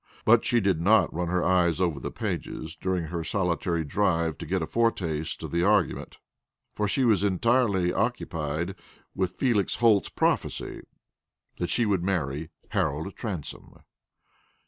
But 0.25 0.43
she 0.43 0.59
did 0.59 0.81
not 0.81 1.13
run 1.13 1.27
her 1.27 1.43
eyes 1.43 1.79
over 1.79 1.99
the 1.99 2.09
pages 2.09 2.75
during 2.75 3.03
her 3.03 3.23
solitary 3.23 3.83
drive 3.85 4.35
to 4.39 4.47
get 4.47 4.63
a 4.63 4.65
foretaste 4.65 5.43
of 5.43 5.51
the 5.51 5.61
argument, 5.63 6.17
for 6.73 6.87
she 6.87 7.05
was 7.05 7.23
entirely 7.23 7.93
occupied 7.93 8.73
with 9.13 9.33
Felix 9.35 9.75
Holt's 9.75 10.09
prophecy 10.09 10.81
that 11.59 11.69
she 11.69 11.85
would 11.85 12.01
marry 12.01 12.49
Harold 12.69 13.13
Transome. 13.15 13.83